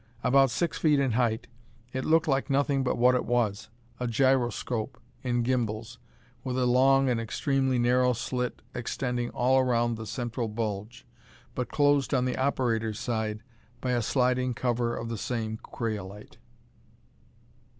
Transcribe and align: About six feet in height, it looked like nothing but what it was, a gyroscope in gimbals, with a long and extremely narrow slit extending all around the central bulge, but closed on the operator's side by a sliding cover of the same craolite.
About 0.23 0.49
six 0.49 0.79
feet 0.79 0.99
in 0.99 1.11
height, 1.11 1.45
it 1.93 2.05
looked 2.05 2.27
like 2.27 2.49
nothing 2.49 2.83
but 2.83 2.97
what 2.97 3.13
it 3.13 3.23
was, 3.23 3.69
a 3.99 4.07
gyroscope 4.07 4.99
in 5.21 5.43
gimbals, 5.43 5.99
with 6.43 6.57
a 6.57 6.65
long 6.65 7.07
and 7.07 7.21
extremely 7.21 7.77
narrow 7.77 8.13
slit 8.13 8.63
extending 8.73 9.29
all 9.29 9.59
around 9.59 9.97
the 9.97 10.07
central 10.07 10.47
bulge, 10.47 11.05
but 11.53 11.69
closed 11.69 12.15
on 12.15 12.25
the 12.25 12.35
operator's 12.35 12.97
side 12.97 13.43
by 13.79 13.91
a 13.91 14.01
sliding 14.01 14.55
cover 14.55 14.97
of 14.97 15.07
the 15.07 15.19
same 15.19 15.57
craolite. 15.59 16.37